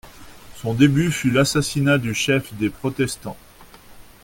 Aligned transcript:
Son 0.55 0.73
début 0.73 1.11
fut 1.11 1.29
l'assassinat 1.29 1.99
du 1.99 2.15
chef 2.15 2.55
des 2.55 2.71
protestants. 2.71 3.37